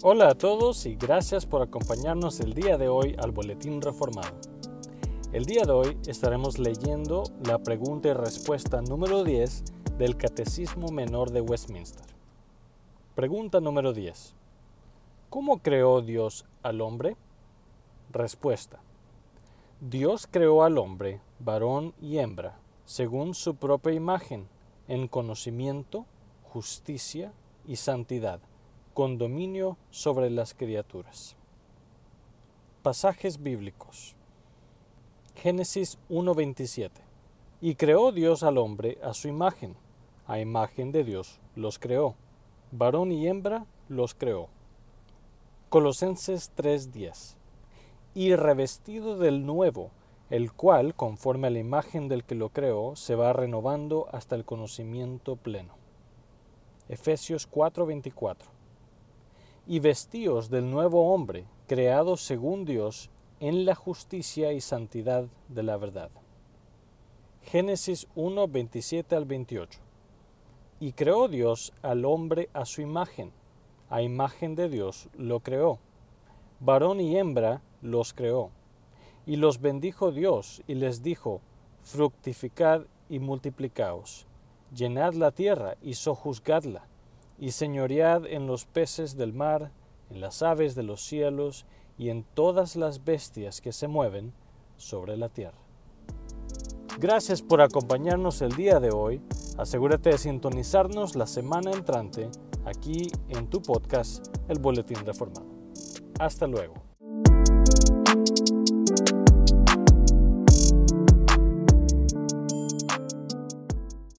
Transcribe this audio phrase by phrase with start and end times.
[0.00, 4.36] Hola a todos y gracias por acompañarnos el día de hoy al Boletín Reformado.
[5.32, 9.64] El día de hoy estaremos leyendo la pregunta y respuesta número 10
[9.98, 12.06] del Catecismo Menor de Westminster.
[13.16, 14.36] Pregunta número 10.
[15.30, 17.16] ¿Cómo creó Dios al hombre?
[18.12, 18.78] Respuesta.
[19.80, 24.46] Dios creó al hombre, varón y hembra, según su propia imagen,
[24.86, 26.06] en conocimiento,
[26.44, 27.32] justicia
[27.66, 28.38] y santidad,
[28.98, 31.36] con dominio sobre las criaturas.
[32.82, 34.16] Pasajes bíblicos.
[35.36, 36.90] Génesis 1:27.
[37.60, 39.76] Y creó Dios al hombre a su imagen,
[40.26, 42.16] a imagen de Dios los creó,
[42.72, 44.48] varón y hembra los creó.
[45.68, 47.36] Colosenses 3:10
[48.14, 49.92] y revestido del nuevo,
[50.28, 54.44] el cual, conforme a la imagen del que lo creó, se va renovando hasta el
[54.44, 55.74] conocimiento pleno.
[56.88, 58.57] Efesios 4:24.
[59.70, 65.76] Y vestíos del nuevo hombre, creado según Dios, en la justicia y santidad de la
[65.76, 66.08] verdad.
[67.42, 69.78] Génesis 1, 27 al 28.
[70.80, 73.30] Y creó Dios al hombre a su imagen,
[73.90, 75.78] a imagen de Dios lo creó,
[76.60, 78.50] varón y hembra los creó.
[79.26, 81.42] Y los bendijo Dios y les dijo,
[81.82, 84.26] fructificad y multiplicaos,
[84.74, 86.88] llenad la tierra y sojuzgadla,
[87.38, 89.70] y señoread en los peces del mar,
[90.10, 91.66] en las aves de los cielos,
[91.98, 94.32] y en todas las bestias que se mueven
[94.76, 95.58] sobre la tierra.
[96.98, 99.20] Gracias por acompañarnos el día de hoy.
[99.56, 102.30] Asegúrate de sintonizarnos la semana entrante
[102.64, 105.46] aquí en tu podcast, El Boletín Reformado.
[106.18, 106.87] Hasta luego.